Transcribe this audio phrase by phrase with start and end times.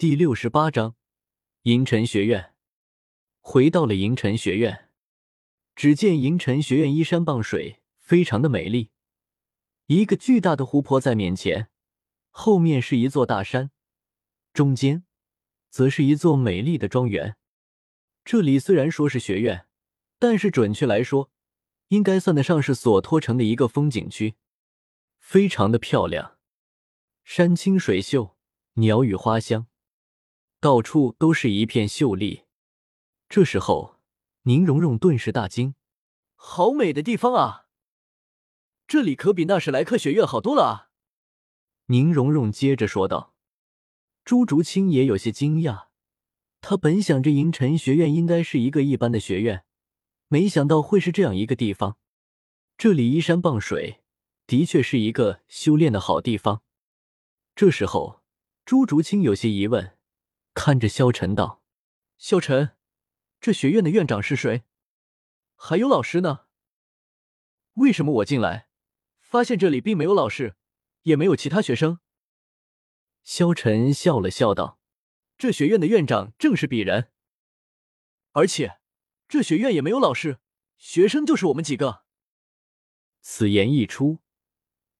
[0.00, 0.96] 第六十八章
[1.64, 2.54] 银尘学院。
[3.40, 4.88] 回到了银尘学院，
[5.76, 8.92] 只见银尘学院依山傍水，非常的美丽。
[9.88, 11.68] 一个巨大的湖泊在面前，
[12.30, 13.72] 后面是一座大山，
[14.54, 15.04] 中间
[15.68, 17.36] 则是一座美丽的庄园。
[18.24, 19.66] 这里虽然说是学院，
[20.18, 21.30] 但是准确来说，
[21.88, 24.36] 应该算得上是索托城的一个风景区，
[25.18, 26.38] 非常的漂亮，
[27.22, 28.38] 山清水秀，
[28.76, 29.66] 鸟语花香。
[30.60, 32.44] 到处都是一片秀丽。
[33.30, 33.96] 这时候，
[34.42, 35.74] 宁荣荣顿时大惊
[36.36, 37.66] ：“好美的地方啊！
[38.86, 40.90] 这里可比那史莱克学院好多了啊！”
[41.86, 43.34] 宁荣荣接着说道。
[44.22, 45.86] 朱竹清也有些惊讶，
[46.60, 49.64] 他本想着银尘学院应该是一个一般的学院，
[50.28, 51.96] 没想到会是这样一个地方。
[52.76, 54.02] 这里依山傍水，
[54.46, 56.62] 的确是一个修炼的好地方。
[57.56, 58.20] 这时候，
[58.66, 59.96] 朱竹清有些疑问。
[60.52, 61.62] 看着萧晨道
[62.18, 62.76] ：“萧晨，
[63.40, 64.64] 这学院的院长是谁？
[65.54, 66.46] 还有老师呢？
[67.74, 68.68] 为什么我进来，
[69.20, 70.56] 发现这里并没有老师，
[71.02, 72.00] 也没有其他学生？”
[73.22, 74.78] 萧晨笑了笑道
[75.38, 77.10] ：“这学院的院长正是鄙人，
[78.32, 78.80] 而且
[79.28, 80.38] 这学院也没有老师，
[80.76, 82.04] 学生就是我们几个。”
[83.22, 84.18] 此言一出，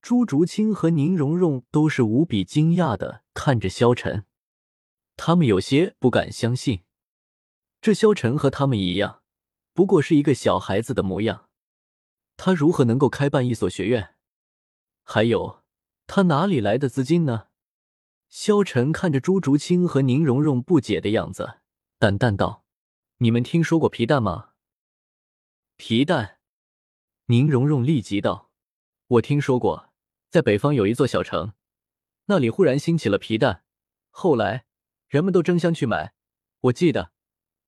[0.00, 4.26] 朱竹清和宁荣荣都是无比惊讶的看着萧晨。
[5.22, 6.82] 他们有些不敢相信，
[7.82, 9.22] 这萧晨和他们一样，
[9.74, 11.50] 不过是一个小孩子的模样。
[12.38, 14.14] 他如何能够开办一所学院？
[15.02, 15.62] 还有，
[16.06, 17.48] 他哪里来的资金呢？
[18.30, 21.58] 萧晨看着朱竹清和宁荣荣不解的样子，
[21.98, 22.64] 淡淡道
[23.20, 24.52] ：“你们听说过皮蛋吗？”
[25.76, 26.38] 皮蛋，
[27.26, 28.50] 宁荣荣立即道
[29.06, 29.92] ：“我听说过，
[30.30, 31.52] 在北方有一座小城，
[32.24, 33.64] 那里忽然兴起了皮蛋，
[34.08, 34.64] 后来。”
[35.10, 36.14] 人们都争相去买，
[36.60, 37.10] 我记得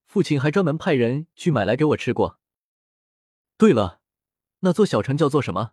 [0.06, 2.38] 父亲还专门派人去买来给我吃过。
[3.56, 4.00] 对了，
[4.60, 5.72] 那座小城叫做什么？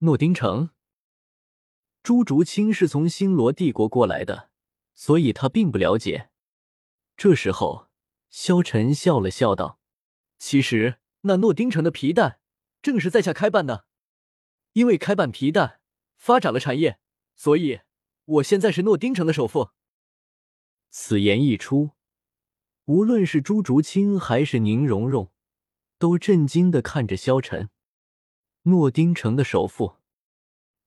[0.00, 0.68] 诺丁城。
[2.02, 4.50] 朱竹清是从星罗帝国过来的，
[4.94, 6.28] 所以他并不了解。
[7.16, 7.88] 这时候，
[8.28, 9.80] 萧晨笑了笑道
[10.38, 12.40] ：“其实那诺丁城的皮蛋
[12.82, 13.86] 正是在下开办的，
[14.74, 15.80] 因为开办皮蛋
[16.18, 17.00] 发展了产业，
[17.34, 17.80] 所以
[18.26, 19.70] 我现在是诺丁城的首富。”
[20.90, 21.90] 此言一出，
[22.86, 25.30] 无论是朱竹清还是宁荣荣，
[25.98, 27.70] 都震惊的看着萧晨。
[28.62, 29.96] 诺丁城的首富，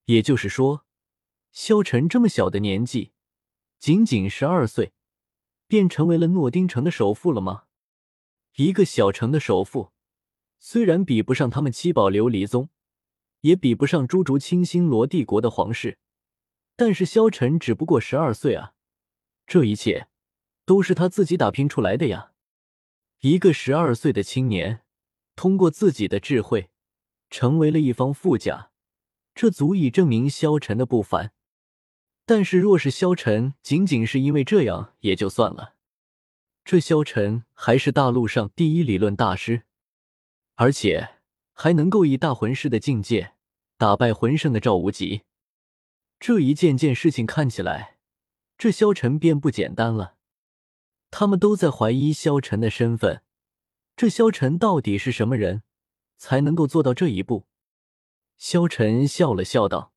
[0.06, 0.86] 也就是说，
[1.52, 3.12] 萧晨这么小的年纪，
[3.78, 4.92] 仅仅十二岁，
[5.68, 7.66] 便成为了诺丁城的首富了吗？
[8.56, 9.92] 一个小城的首富，
[10.60, 12.70] 虽然比不上他们七宝琉璃宗，
[13.42, 15.98] 也比不上朱竹清星罗帝国的皇室，
[16.76, 18.74] 但是萧晨只不过十二岁啊。
[19.50, 20.08] 这一切
[20.64, 22.34] 都是他自己打拼出来的呀！
[23.22, 24.82] 一个十二岁的青年，
[25.36, 26.70] 通过自己的智慧，
[27.32, 28.70] 成为了一方富家，
[29.34, 31.34] 这足以证明萧晨的不凡。
[32.28, 35.74] 但是，若是萧晨仅仅是因为这样也就算了，
[36.64, 39.64] 这萧晨还是大陆上第一理论大师，
[40.58, 41.16] 而且
[41.54, 43.34] 还能够以大魂师的境界
[43.80, 45.24] 打败魂圣的赵无极，
[46.20, 47.96] 这一件件事情看起来。
[48.60, 50.18] 这萧晨便不简单了，
[51.10, 53.24] 他们都在怀疑萧晨的身份。
[53.96, 55.64] 这萧晨到底是什么人，
[56.18, 57.48] 才能够做到这一步？
[58.38, 59.94] 萧晨笑了笑道：“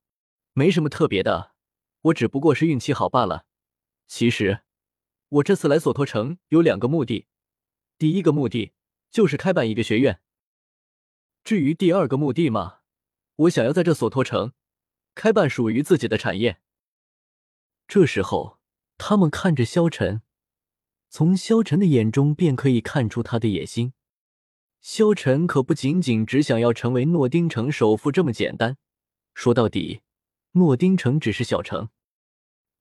[0.54, 1.54] 没什么特别的，
[2.02, 3.46] 我只不过是运气好罢了。
[4.06, 4.60] 其实，
[5.28, 7.26] 我这次来索托城有两个目的，
[7.98, 8.74] 第一个目的
[9.10, 10.20] 就是开办一个学院。
[11.42, 12.82] 至于第二个目的嘛，
[13.34, 14.52] 我想要在这索托城
[15.16, 16.60] 开办属于自己的产业。”
[17.88, 18.58] 这时候，
[18.96, 20.22] 他们看着萧晨，
[21.10, 23.92] 从萧晨的眼中便可以看出他的野心。
[24.80, 28.78] 萧晨可不仅仅只想要成为诺丁城首富这么简单。
[29.34, 30.00] 说到底，
[30.52, 31.90] 诺丁城只是小城，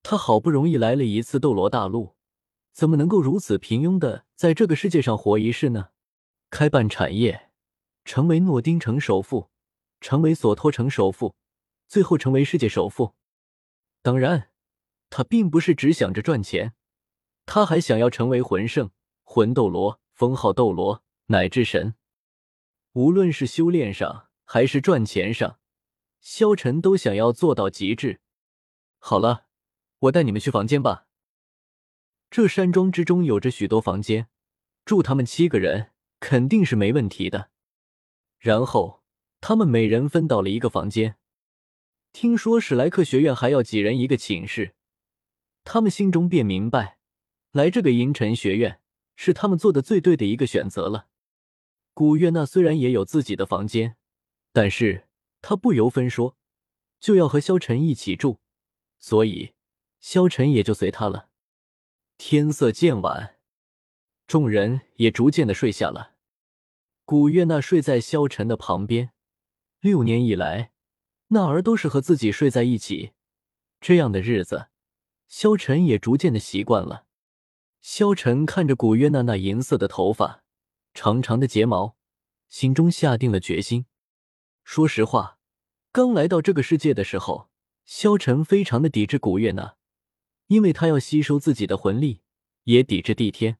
[0.01, 2.16] 他好不容易来了一次斗罗大陆，
[2.72, 5.90] 怎么能够如此平庸的在这个世界上活一世呢？
[6.49, 7.49] 开办产业，
[8.05, 9.49] 成为诺丁城首富，
[9.99, 11.35] 成为索托城首富，
[11.87, 13.16] 最后成为世界首富。
[14.02, 14.51] 当然。
[15.11, 16.73] 他并不是只想着赚钱，
[17.46, 18.91] 他还想要成为魂圣、
[19.23, 21.96] 魂斗罗、封号斗罗乃至神。
[22.93, 25.59] 无论是修炼上还是赚钱上，
[26.22, 28.22] 萧晨都想要做到极致。
[28.99, 29.47] 好了，
[29.99, 31.08] 我带你们去房间吧。
[32.29, 34.29] 这山庄之中有着许多房间，
[34.85, 35.91] 住他们七个人
[36.22, 37.49] 肯定是没问题的。
[38.40, 39.03] 然后
[39.41, 41.17] 他们每人分到了一个房间。
[42.14, 44.73] 听说史莱克学院还要几人一个寝室。
[45.63, 46.97] 他们心中便明白，
[47.52, 48.81] 来这个银尘学院
[49.16, 51.08] 是他们做的最对的一个选择了。
[51.93, 53.97] 古月娜虽然也有自己的房间，
[54.52, 55.08] 但是
[55.41, 56.37] 她不由分说
[56.99, 58.40] 就要和萧晨一起住，
[58.97, 59.53] 所以
[59.99, 61.29] 萧晨也就随她了。
[62.17, 63.37] 天色渐晚，
[64.28, 66.16] 众人也逐渐的睡下了。
[67.03, 69.11] 古月娜睡在萧晨的旁边，
[69.79, 70.72] 六年以来，
[71.28, 73.11] 娜儿都是和自己睡在一起，
[73.81, 74.67] 这样的日子，
[75.31, 77.05] 萧晨也逐渐的习惯了。
[77.79, 80.43] 萧晨看着古月娜那银色的头发，
[80.93, 81.95] 长长的睫毛，
[82.49, 83.85] 心中下定了决心。
[84.66, 85.39] 说实话，
[85.93, 87.49] 刚来到这个世界的时候，
[87.85, 89.78] 萧晨非常的抵制古月娜，
[90.47, 92.19] 因为他要吸收自己的魂力，
[92.66, 93.57] 也抵制帝天。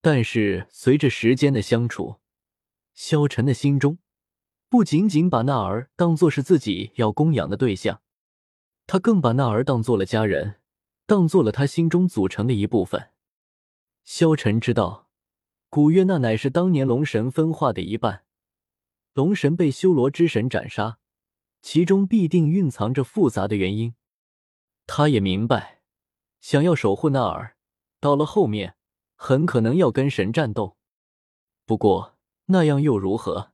[0.00, 2.20] 但是随着时间的相处，
[2.94, 3.98] 萧晨的心中
[4.70, 8.00] 不仅仅把娜儿当做是自己要供养的对象，
[8.86, 10.56] 他更把娜儿当做了家人，
[11.10, 13.10] 当做了他心中组成的一部分。
[14.04, 15.08] 萧晨知道，
[15.68, 18.22] 古月娜乃是当年龙神分化的一半，
[19.14, 21.00] 龙神被修罗之神斩杀，
[21.62, 23.96] 其中必定蕴藏着复杂的原因。
[24.86, 25.82] 他也明白，
[26.40, 27.56] 想要守护娜儿，
[27.98, 28.76] 到了后面
[29.16, 30.76] 很可能要跟神战斗。
[31.66, 32.16] 不过。
[32.52, 33.52] 那样又如何？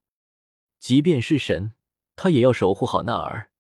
[0.79, 1.73] 即便是神，
[2.17, 3.51] 他也要守护好娜儿。